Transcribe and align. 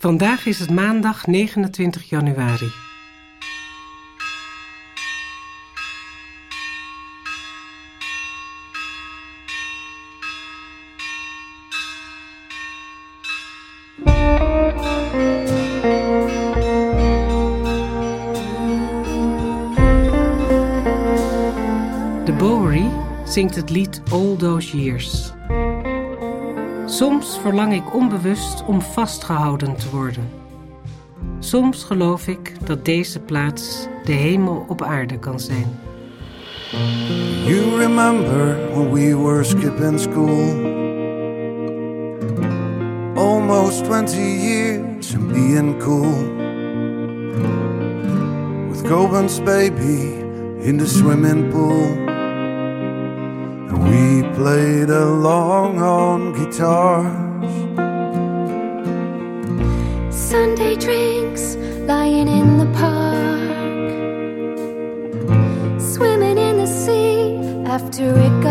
Vandaag 0.00 0.46
is 0.46 0.58
het 0.58 0.70
maandag 0.70 1.26
29 1.26 2.08
januari. 2.08 2.72
De 22.24 22.34
Bowery 22.38 22.90
zingt 23.24 23.54
het 23.54 23.70
lied 23.70 24.02
All 24.10 24.36
Those 24.36 24.76
Years. 24.76 25.32
Soms 26.88 27.38
verlang 27.38 27.72
ik 27.74 27.94
onbewust 27.94 28.64
om 28.66 28.82
vastgehouden 28.82 29.76
te 29.76 29.90
worden. 29.90 30.28
Soms 31.38 31.84
geloof 31.84 32.26
ik 32.26 32.66
dat 32.66 32.84
deze 32.84 33.20
plaats 33.20 33.86
de 34.04 34.12
hemel 34.12 34.64
op 34.68 34.82
aarde 34.82 35.18
kan 35.18 35.40
zijn. 35.40 35.78
You 37.46 37.78
remember 37.78 38.56
when 38.74 38.92
we 38.92 39.16
were 39.16 39.44
skipping 39.44 40.00
school? 40.00 40.66
Almost 43.14 43.84
20 43.84 44.16
years 44.18 45.14
and 45.14 45.32
being 45.32 45.78
cool. 45.78 46.36
With 48.70 48.82
Coben's 48.82 49.42
baby 49.42 50.24
in 50.60 50.78
the 50.78 50.86
swimming 50.86 51.50
pool. 51.50 52.07
And 53.70 53.78
we 53.84 54.22
played 54.34 54.90
along 54.90 55.78
on 55.80 56.32
guitars. 56.32 57.48
Sunday 60.10 60.74
drinks 60.76 61.56
lying 61.86 62.28
in 62.28 62.58
the 62.58 62.66
park. 62.78 63.08
Swimming 65.80 66.38
in 66.38 66.56
the 66.56 66.66
sea 66.66 67.36
after 67.66 68.06
it 68.26 68.42
got 68.42 68.47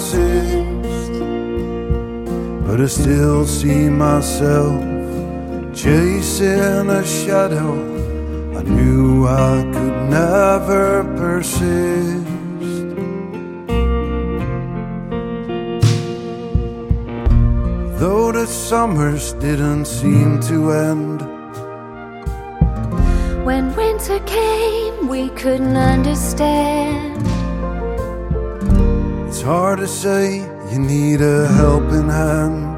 exist. 0.00 1.12
But 2.66 2.80
I 2.80 2.86
still 2.86 3.46
see 3.46 3.88
myself 3.90 4.80
chasing 5.74 6.88
a 6.88 7.04
shadow 7.04 7.72
I 8.58 8.62
knew 8.62 9.26
I 9.26 9.62
could 9.72 9.98
never 10.10 11.04
persist. 11.20 12.26
Though 18.00 18.32
the 18.32 18.46
summers 18.46 19.34
didn't 19.34 19.84
seem 19.84 20.40
to 20.48 20.72
end. 20.72 21.20
When 23.44 23.74
winter 23.76 24.20
came, 24.20 25.08
we 25.08 25.28
couldn't 25.30 25.76
understand. 25.76 27.29
It's 29.40 29.46
hard 29.46 29.78
to 29.78 29.88
say 29.88 30.40
you 30.70 30.78
need 30.78 31.22
a 31.22 31.48
helping 31.48 32.10
hand. 32.10 32.76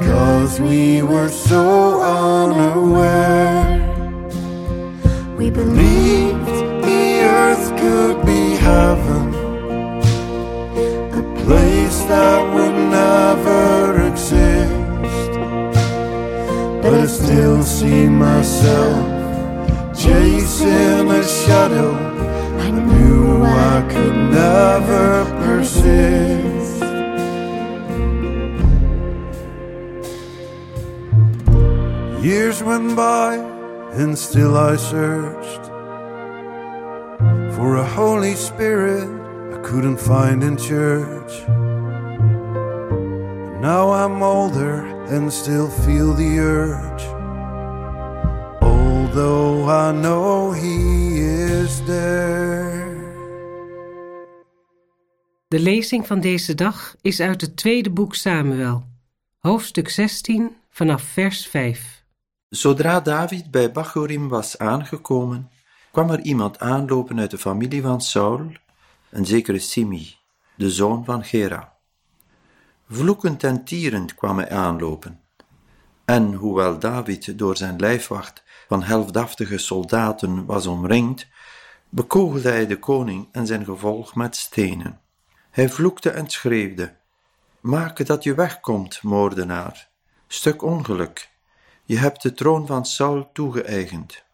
Cause 0.00 0.58
we 0.58 1.02
were 1.02 1.28
so 1.28 2.00
unaware. 2.00 3.84
We 5.36 5.50
believed 5.50 6.46
the 6.88 7.20
earth 7.20 7.68
could 7.78 8.24
be 8.24 8.56
heaven. 8.56 9.34
A 11.20 11.22
place 11.44 11.98
that 12.04 12.40
would 12.54 12.76
never 12.88 14.08
exist. 14.08 15.32
But 16.80 16.94
I 16.94 17.04
still 17.04 17.62
see 17.62 18.08
myself 18.08 19.04
chasing 19.94 21.10
a 21.10 21.22
shadow. 21.22 22.13
Never 24.34 25.24
persist. 25.42 26.82
Years 32.22 32.62
went 32.62 32.96
by, 32.96 33.36
and 34.00 34.18
still 34.18 34.56
I 34.56 34.76
searched 34.76 35.64
for 37.54 37.76
a 37.76 37.84
Holy 37.84 38.34
Spirit 38.34 39.08
I 39.54 39.58
couldn't 39.68 39.98
find 39.98 40.42
in 40.42 40.56
church. 40.56 41.32
Now 43.68 43.84
I'm 44.00 44.22
older 44.22 44.76
and 45.14 45.32
still 45.32 45.68
feel 45.84 46.12
the 46.14 46.38
urge. 46.38 47.04
Although 48.62 49.68
I 49.68 49.92
know 49.92 50.50
He 50.52 51.20
is 51.20 51.82
there. 51.86 52.63
De 55.54 55.60
lezing 55.60 56.06
van 56.06 56.20
deze 56.20 56.54
dag 56.54 56.96
is 57.00 57.20
uit 57.20 57.40
het 57.40 57.56
tweede 57.56 57.90
boek 57.90 58.14
Samuel, 58.14 58.84
hoofdstuk 59.38 59.88
16 59.88 60.56
vanaf 60.70 61.02
vers 61.02 61.46
5. 61.46 62.04
Zodra 62.48 63.00
David 63.00 63.50
bij 63.50 63.72
Bachorim 63.72 64.28
was 64.28 64.58
aangekomen, 64.58 65.50
kwam 65.92 66.10
er 66.10 66.20
iemand 66.20 66.58
aanlopen 66.58 67.20
uit 67.20 67.30
de 67.30 67.38
familie 67.38 67.82
van 67.82 68.00
Saul, 68.00 68.52
een 69.10 69.26
zekere 69.26 69.58
Simi, 69.58 70.14
de 70.56 70.70
zoon 70.70 71.04
van 71.04 71.24
Gera. 71.24 71.72
Vloekend 72.88 73.44
en 73.44 73.64
tierend 73.64 74.14
kwam 74.14 74.38
hij 74.38 74.50
aanlopen. 74.50 75.20
En 76.04 76.32
hoewel 76.32 76.78
David 76.78 77.38
door 77.38 77.56
zijn 77.56 77.78
lijfwacht 77.78 78.44
van 78.68 78.82
helfdaftige 78.82 79.58
soldaten 79.58 80.44
was 80.44 80.66
omringd, 80.66 81.26
bekogelde 81.88 82.48
hij 82.48 82.66
de 82.66 82.78
koning 82.78 83.28
en 83.32 83.46
zijn 83.46 83.64
gevolg 83.64 84.14
met 84.14 84.36
stenen. 84.36 85.02
Hij 85.54 85.68
vloekte 85.68 86.10
en 86.10 86.28
schreeuwde: 86.28 86.96
Maak 87.60 88.06
dat 88.06 88.22
je 88.22 88.34
wegkomt, 88.34 89.02
moordenaar. 89.02 89.88
Stuk 90.26 90.62
ongeluk. 90.62 91.30
Je 91.84 91.98
hebt 91.98 92.22
de 92.22 92.32
troon 92.32 92.66
van 92.66 92.86
Saul 92.86 93.30
toegeëigend. 93.32 94.24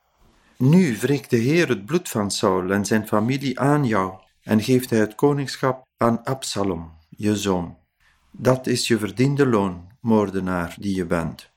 Nu 0.56 0.96
wreekt 0.98 1.30
de 1.30 1.36
Heer 1.36 1.68
het 1.68 1.84
bloed 1.86 2.08
van 2.08 2.30
Saul 2.30 2.70
en 2.70 2.84
zijn 2.84 3.06
familie 3.06 3.60
aan 3.60 3.84
jou 3.84 4.20
en 4.42 4.62
geeft 4.62 4.90
hij 4.90 4.98
het 4.98 5.14
koningschap 5.14 5.86
aan 5.96 6.24
Absalom, 6.24 6.92
je 7.08 7.36
zoon. 7.36 7.78
Dat 8.30 8.66
is 8.66 8.88
je 8.88 8.98
verdiende 8.98 9.46
loon, 9.46 9.88
moordenaar 10.00 10.74
die 10.78 10.94
je 10.94 11.06
bent. 11.06 11.50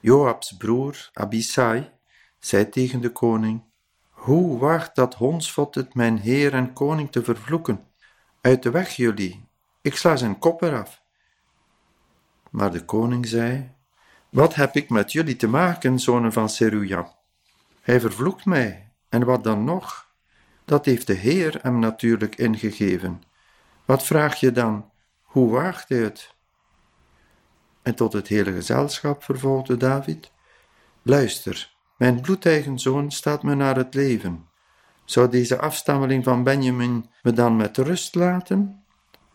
Joabs 0.00 0.56
broer, 0.56 1.10
Abisai, 1.12 1.90
zei 2.38 2.68
tegen 2.68 3.00
de 3.00 3.10
koning, 3.10 3.62
Hoe 4.10 4.58
waagt 4.58 4.94
dat 4.94 5.14
hondsvot 5.14 5.74
het 5.74 5.94
mijn 5.94 6.18
heer 6.18 6.52
en 6.54 6.72
koning 6.72 7.12
te 7.12 7.24
vervloeken? 7.24 7.92
Uit 8.44 8.62
de 8.62 8.70
weg 8.70 8.90
jullie, 8.90 9.48
ik 9.80 9.96
sla 9.96 10.16
zijn 10.16 10.38
kop 10.38 10.62
eraf. 10.62 11.02
Maar 12.50 12.70
de 12.70 12.84
koning 12.84 13.26
zei, 13.26 13.70
Wat 14.28 14.54
heb 14.54 14.74
ik 14.74 14.90
met 14.90 15.12
jullie 15.12 15.36
te 15.36 15.48
maken, 15.48 15.98
zonen 15.98 16.32
van 16.32 16.48
Seruja? 16.48 17.14
Hij 17.80 18.00
vervloekt 18.00 18.44
mij, 18.44 18.92
en 19.08 19.24
wat 19.24 19.44
dan 19.44 19.64
nog? 19.64 20.10
Dat 20.64 20.84
heeft 20.84 21.06
de 21.06 21.12
Heer 21.12 21.58
hem 21.62 21.78
natuurlijk 21.78 22.36
ingegeven. 22.36 23.22
Wat 23.84 24.04
vraag 24.04 24.40
je 24.40 24.52
dan? 24.52 24.90
Hoe 25.22 25.50
waagt 25.50 25.88
hij 25.88 25.98
het? 25.98 26.34
En 27.82 27.94
tot 27.94 28.12
het 28.12 28.28
hele 28.28 28.52
gezelschap 28.52 29.22
vervolgde 29.24 29.76
David: 29.76 30.32
Luister, 31.02 31.74
mijn 31.96 32.20
bloedeigen 32.20 32.78
zoon 32.78 33.10
staat 33.10 33.42
me 33.42 33.54
naar 33.54 33.76
het 33.76 33.94
leven. 33.94 34.48
Zou 35.04 35.28
deze 35.28 35.58
afstammeling 35.58 36.24
van 36.24 36.42
Benjamin 36.42 37.10
me 37.22 37.32
dan 37.32 37.56
met 37.56 37.76
rust 37.76 38.14
laten? 38.14 38.84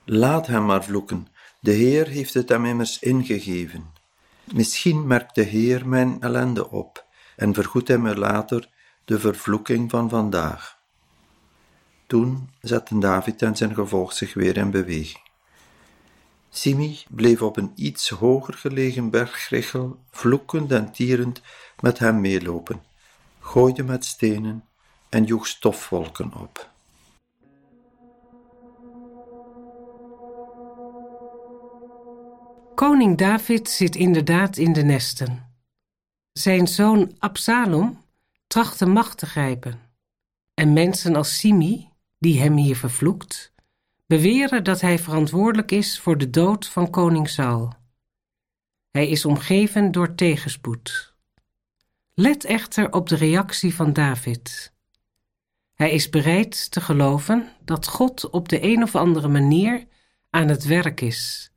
Laat 0.05 0.47
hem 0.47 0.65
maar 0.65 0.83
vloeken, 0.83 1.27
de 1.59 1.71
Heer 1.71 2.07
heeft 2.07 2.33
het 2.33 2.49
hem 2.49 2.65
immers 2.65 2.99
ingegeven. 2.99 3.85
Misschien 4.53 5.07
merkt 5.07 5.35
de 5.35 5.41
Heer 5.41 5.87
mijn 5.87 6.21
ellende 6.21 6.69
op 6.69 7.05
en 7.35 7.53
vergoedt 7.53 7.87
hij 7.87 7.97
me 7.97 8.17
later 8.17 8.69
de 9.05 9.19
vervloeking 9.19 9.89
van 9.89 10.09
vandaag. 10.09 10.77
Toen 12.07 12.49
zetten 12.61 12.99
David 12.99 13.41
en 13.41 13.55
zijn 13.55 13.73
gevolg 13.73 14.13
zich 14.13 14.33
weer 14.33 14.57
in 14.57 14.71
beweging. 14.71 15.27
Simi 16.49 17.03
bleef 17.09 17.41
op 17.41 17.57
een 17.57 17.71
iets 17.75 18.09
hoger 18.09 18.53
gelegen 18.53 19.09
bergrichel, 19.09 19.99
vloekend 20.11 20.71
en 20.71 20.91
tierend, 20.91 21.41
met 21.79 21.99
hem 21.99 22.21
meelopen, 22.21 22.83
gooide 23.39 23.83
met 23.83 24.05
stenen 24.05 24.68
en 25.09 25.23
joeg 25.23 25.47
stofwolken 25.47 26.33
op. 26.33 26.69
Koning 32.75 33.17
David 33.17 33.69
zit 33.69 33.95
inderdaad 33.95 34.57
in 34.57 34.73
de 34.73 34.83
nesten. 34.83 35.53
Zijn 36.31 36.67
zoon 36.67 37.15
Absalom 37.17 38.01
tracht 38.47 38.79
de 38.79 38.85
macht 38.85 39.17
te 39.17 39.25
grijpen. 39.25 39.79
En 40.53 40.73
mensen 40.73 41.15
als 41.15 41.37
Simi, 41.37 41.89
die 42.17 42.39
hem 42.39 42.55
hier 42.55 42.75
vervloekt, 42.75 43.53
beweren 44.05 44.63
dat 44.63 44.81
hij 44.81 44.99
verantwoordelijk 44.99 45.71
is 45.71 45.99
voor 45.99 46.17
de 46.17 46.29
dood 46.29 46.67
van 46.67 46.89
koning 46.89 47.29
Saul. 47.29 47.73
Hij 48.91 49.09
is 49.09 49.25
omgeven 49.25 49.91
door 49.91 50.15
tegenspoed. 50.15 51.13
Let 52.13 52.43
echter 52.43 52.91
op 52.93 53.09
de 53.09 53.15
reactie 53.15 53.75
van 53.75 53.93
David. 53.93 54.73
Hij 55.79 55.91
is 55.91 56.09
bereid 56.09 56.71
te 56.71 56.81
geloven 56.81 57.47
dat 57.65 57.87
God 57.87 58.29
op 58.29 58.49
de 58.49 58.63
een 58.63 58.83
of 58.83 58.95
andere 58.95 59.27
manier 59.27 59.87
aan 60.29 60.47
het 60.47 60.65
werk 60.65 61.01
is, 61.01 61.51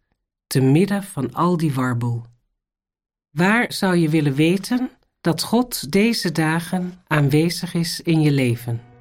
te 0.46 0.60
midden 0.60 1.02
van 1.02 1.32
al 1.32 1.56
die 1.56 1.72
warboel. 1.72 2.22
Waar 3.30 3.72
zou 3.72 3.96
je 3.96 4.08
willen 4.08 4.34
weten 4.34 4.90
dat 5.20 5.42
God 5.42 5.92
deze 5.92 6.32
dagen 6.32 7.02
aanwezig 7.06 7.74
is 7.74 8.00
in 8.00 8.20
je 8.20 8.30
leven? 8.30 8.91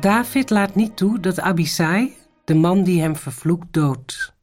David 0.00 0.50
laat 0.50 0.74
niet 0.74 0.96
toe 0.96 1.20
dat 1.20 1.40
Abisai, 1.40 2.16
de 2.44 2.54
man 2.54 2.84
die 2.84 3.00
hem 3.00 3.16
vervloekt, 3.16 3.66
doodt. 3.70 4.34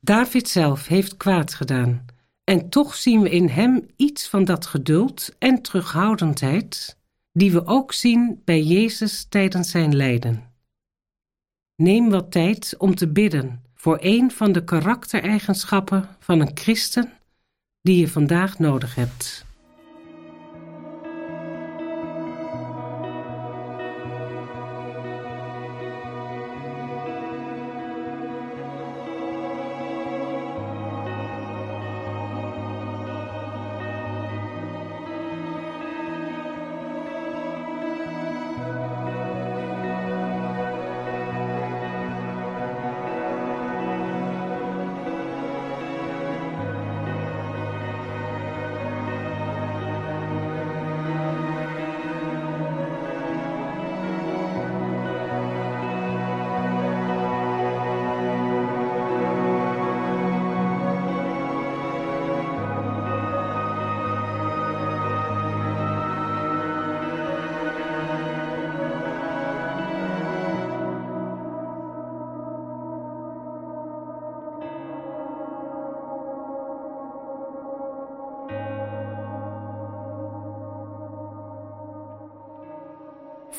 David 0.00 0.48
zelf 0.48 0.86
heeft 0.86 1.16
kwaad 1.16 1.54
gedaan, 1.54 2.04
en 2.44 2.68
toch 2.68 2.94
zien 2.94 3.20
we 3.20 3.30
in 3.30 3.48
hem 3.48 3.86
iets 3.96 4.28
van 4.28 4.44
dat 4.44 4.66
geduld 4.66 5.34
en 5.38 5.62
terughoudendheid 5.62 6.98
die 7.32 7.52
we 7.52 7.66
ook 7.66 7.92
zien 7.92 8.42
bij 8.44 8.62
Jezus 8.62 9.26
tijdens 9.28 9.70
zijn 9.70 9.96
lijden. 9.96 10.42
Neem 11.76 12.10
wat 12.10 12.30
tijd 12.30 12.74
om 12.78 12.94
te 12.94 13.08
bidden 13.08 13.62
voor 13.74 13.98
een 14.00 14.30
van 14.30 14.52
de 14.52 14.64
karaktereigenschappen 14.64 16.08
van 16.18 16.40
een 16.40 16.50
christen 16.54 17.12
die 17.82 17.98
je 17.98 18.08
vandaag 18.08 18.58
nodig 18.58 18.94
hebt. 18.94 19.45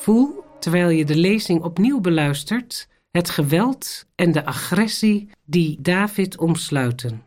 Voel, 0.00 0.44
terwijl 0.60 0.88
je 0.88 1.04
de 1.04 1.16
lezing 1.16 1.62
opnieuw 1.62 2.00
beluistert, 2.00 2.88
het 3.10 3.30
geweld 3.30 4.06
en 4.14 4.32
de 4.32 4.44
agressie 4.44 5.30
die 5.44 5.80
David 5.80 6.38
omsluiten. 6.38 7.22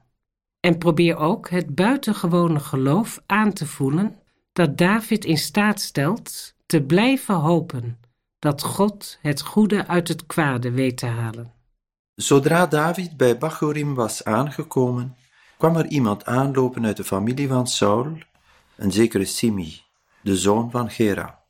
En 0.59 0.77
probeer 0.77 1.17
ook 1.17 1.49
het 1.49 1.75
buitengewone 1.75 2.59
geloof 2.59 3.21
aan 3.25 3.53
te 3.53 3.65
voelen 3.65 4.19
dat 4.53 4.77
David 4.77 5.25
in 5.25 5.37
staat 5.37 5.81
stelt 5.81 6.53
te 6.65 6.81
blijven 6.81 7.35
hopen 7.35 7.99
dat 8.39 8.63
God 8.63 9.17
het 9.21 9.41
goede 9.41 9.87
uit 9.87 10.07
het 10.07 10.25
kwade 10.25 10.71
weet 10.71 10.97
te 10.97 11.05
halen. 11.05 11.53
Zodra 12.15 12.67
David 12.67 13.17
bij 13.17 13.37
Bachorim 13.37 13.95
was 13.95 14.23
aangekomen, 14.23 15.15
kwam 15.57 15.75
er 15.75 15.87
iemand 15.87 16.25
aanlopen 16.25 16.85
uit 16.85 16.97
de 16.97 17.03
familie 17.03 17.47
van 17.47 17.67
Saul, 17.67 18.17
een 18.75 18.91
zekere 18.91 19.25
Simi, 19.25 19.81
de 20.21 20.37
zoon 20.37 20.71
van 20.71 20.89
Gera. 20.89 21.40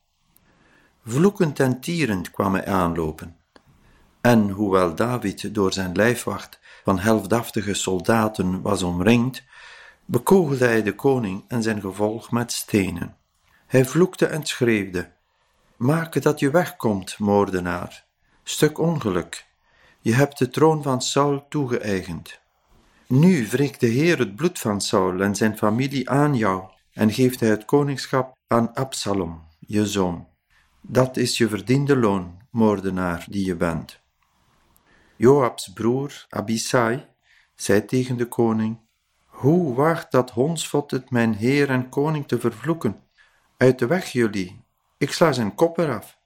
Vloekend 1.05 1.59
en 1.59 1.79
tierend 1.79 2.31
kwam 2.31 2.53
hij 2.53 2.65
aanlopen. 2.65 3.35
En 4.21 4.49
hoewel 4.49 4.95
David 4.95 5.53
door 5.53 5.73
zijn 5.73 5.95
lijfwacht 5.95 6.59
van 6.83 6.99
helfdaftige 6.99 7.73
soldaten 7.73 8.61
was 8.61 8.83
omringd, 8.83 9.43
bekogelde 10.05 10.65
hij 10.65 10.83
de 10.83 10.95
koning 10.95 11.43
en 11.47 11.63
zijn 11.63 11.81
gevolg 11.81 12.31
met 12.31 12.51
stenen. 12.51 13.15
Hij 13.67 13.85
vloekte 13.85 14.25
en 14.25 14.45
schreeuwde: 14.45 15.11
Maak 15.77 16.21
dat 16.21 16.39
je 16.39 16.51
wegkomt, 16.51 17.19
moordenaar. 17.19 18.05
Stuk 18.43 18.77
ongeluk. 18.79 19.45
Je 20.01 20.13
hebt 20.13 20.37
de 20.37 20.49
troon 20.49 20.83
van 20.83 21.01
Saul 21.01 21.45
toegeëigend. 21.49 22.39
Nu 23.07 23.47
wreekt 23.47 23.79
de 23.79 23.87
Heer 23.87 24.19
het 24.19 24.35
bloed 24.35 24.59
van 24.59 24.81
Saul 24.81 25.21
en 25.21 25.35
zijn 25.35 25.57
familie 25.57 26.09
aan 26.09 26.35
jou 26.35 26.63
en 26.93 27.11
geeft 27.11 27.39
hij 27.39 27.49
het 27.49 27.65
koningschap 27.65 28.37
aan 28.47 28.73
Absalom, 28.73 29.41
je 29.59 29.87
zoon. 29.87 30.29
Dat 30.81 31.17
is 31.17 31.37
je 31.37 31.47
verdiende 31.47 31.97
loon, 31.97 32.41
moordenaar 32.49 33.25
die 33.29 33.45
je 33.45 33.55
bent. 33.55 33.99
Joabs 35.15 35.73
broer 35.73 36.25
Abisai 36.29 37.05
zei 37.55 37.85
tegen 37.85 38.17
de 38.17 38.25
koning: 38.25 38.79
Hoe 39.25 39.75
waagt 39.75 40.11
dat 40.11 40.31
hondsvot 40.31 40.91
het 40.91 41.09
mijn 41.09 41.33
heer 41.33 41.69
en 41.69 41.89
koning 41.89 42.27
te 42.27 42.39
vervloeken? 42.39 43.03
Uit 43.57 43.79
de 43.79 43.87
weg 43.87 44.05
jullie, 44.05 44.63
ik 44.97 45.11
sla 45.11 45.31
zijn 45.31 45.55
kop 45.55 45.77
eraf. 45.77 46.17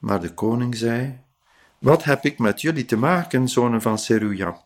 Maar 0.00 0.20
de 0.20 0.34
koning 0.34 0.76
zei: 0.76 1.20
Wat 1.78 2.04
heb 2.04 2.24
ik 2.24 2.38
met 2.38 2.60
jullie 2.60 2.84
te 2.84 2.96
maken, 2.96 3.48
zonen 3.48 3.82
van 3.82 3.98
Seruja? 3.98 4.64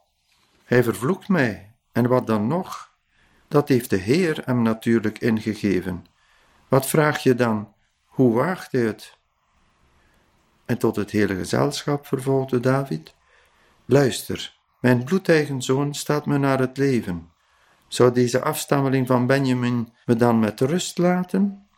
Hij 0.64 0.82
vervloekt 0.82 1.28
mij, 1.28 1.74
en 1.92 2.08
wat 2.08 2.26
dan 2.26 2.46
nog? 2.46 2.96
Dat 3.48 3.68
heeft 3.68 3.90
de 3.90 3.96
Heer 3.96 4.42
hem 4.44 4.62
natuurlijk 4.62 5.18
ingegeven. 5.18 6.06
Wat 6.68 6.86
vraag 6.86 7.22
je 7.22 7.34
dan? 7.34 7.76
Hoe 8.18 8.32
waagt 8.32 8.72
hij 8.72 8.80
het? 8.80 9.18
En 10.64 10.78
tot 10.78 10.96
het 10.96 11.10
hele 11.10 11.34
gezelschap 11.34 12.06
vervolgde 12.06 12.60
David: 12.60 13.14
Luister, 13.84 14.58
mijn 14.80 15.04
bloedeigen 15.04 15.62
zoon 15.62 15.94
staat 15.94 16.26
me 16.26 16.38
naar 16.38 16.58
het 16.58 16.76
leven. 16.76 17.30
Zou 17.88 18.12
deze 18.12 18.42
afstammeling 18.42 19.06
van 19.06 19.26
Benjamin 19.26 19.92
me 20.06 20.16
dan 20.16 20.38
met 20.38 20.60
rust 20.60 20.98
laten? 20.98 21.68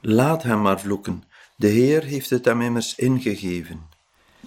Laat 0.00 0.42
hem 0.42 0.62
maar 0.62 0.80
vloeken, 0.80 1.24
de 1.56 1.68
Heer 1.68 2.02
heeft 2.02 2.30
het 2.30 2.44
hem 2.44 2.60
immers 2.60 2.94
ingegeven. 2.94 3.88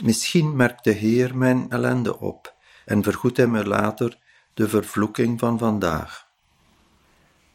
Misschien 0.02 0.56
merkt 0.56 0.84
de 0.84 0.92
Heer 0.92 1.38
mijn 1.38 1.70
ellende 1.70 2.20
op 2.20 2.56
en 2.86 3.04
vergoedt 3.04 3.38
hij 3.38 3.48
me 3.48 3.66
later 3.66 4.18
de 4.54 4.70
vervloeking 4.70 5.40
van 5.40 5.58
vandaag. 5.58 6.28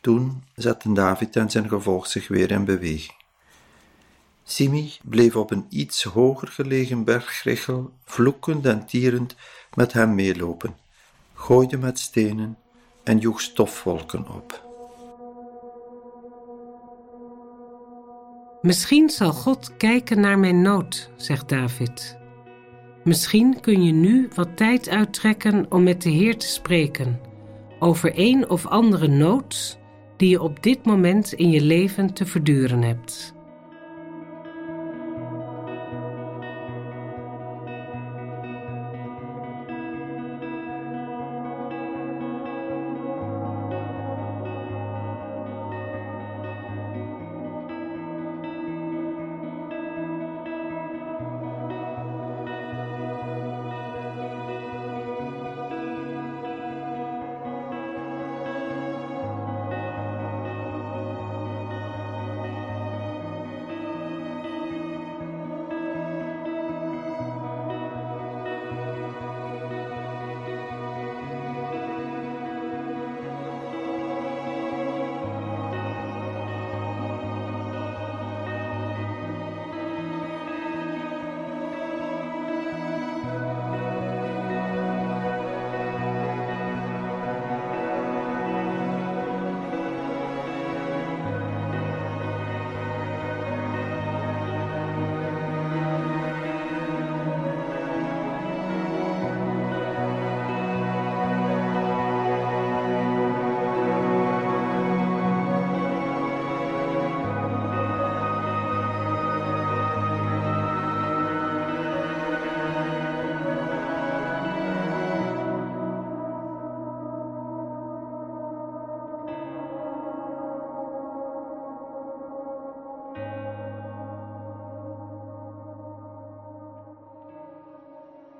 Toen 0.00 0.44
zetten 0.54 0.94
David 0.94 1.36
en 1.36 1.50
zijn 1.50 1.68
gevolg 1.68 2.06
zich 2.06 2.28
weer 2.28 2.50
in 2.50 2.64
beweging. 2.64 3.23
Simi 4.44 4.92
bleef 5.02 5.36
op 5.36 5.50
een 5.50 5.66
iets 5.68 6.02
hoger 6.02 6.48
gelegen 6.48 7.04
bergrichel, 7.04 7.90
vloekend 8.04 8.66
en 8.66 8.86
tierend, 8.86 9.36
met 9.74 9.92
hem 9.92 10.14
meelopen, 10.14 10.76
gooide 11.34 11.76
met 11.76 11.98
stenen 11.98 12.56
en 13.02 13.18
joeg 13.18 13.40
stofwolken 13.40 14.28
op. 14.28 14.62
Misschien 18.62 19.10
zal 19.10 19.32
God 19.32 19.76
kijken 19.76 20.20
naar 20.20 20.38
mijn 20.38 20.62
nood, 20.62 21.10
zegt 21.16 21.48
David. 21.48 22.16
Misschien 23.04 23.60
kun 23.60 23.84
je 23.84 23.92
nu 23.92 24.28
wat 24.34 24.56
tijd 24.56 24.88
uittrekken 24.88 25.66
om 25.68 25.82
met 25.82 26.02
de 26.02 26.10
Heer 26.10 26.38
te 26.38 26.46
spreken 26.46 27.20
over 27.78 28.12
een 28.14 28.48
of 28.50 28.66
andere 28.66 29.08
nood 29.08 29.78
die 30.16 30.28
je 30.28 30.42
op 30.42 30.62
dit 30.62 30.84
moment 30.84 31.32
in 31.32 31.50
je 31.50 31.60
leven 31.60 32.12
te 32.12 32.26
verduren 32.26 32.82
hebt. 32.82 33.33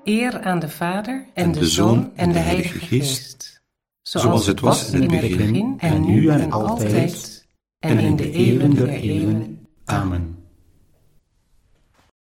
Eer 0.05 0.41
aan 0.41 0.59
de 0.59 0.69
Vader 0.69 1.25
en, 1.33 1.51
de, 1.51 1.65
Zoon 1.65 2.11
en 2.15 2.31
de 2.31 2.39
Heilige 2.39 2.79
Geest. 2.79 3.61
Zoals 4.01 4.45
het 4.45 4.59
was 4.59 4.91
in 4.91 5.01
het 5.01 5.21
begin, 5.21 5.75
en 5.77 6.05
nu 6.05 6.27
en 6.27 6.51
altijd, 6.51 7.47
en 7.79 7.99
in 7.99 8.15
de 8.15 8.31
eeuwen 8.31 8.75
der 8.75 8.89
eeuwen. 8.89 9.67
Amen. 9.85 10.24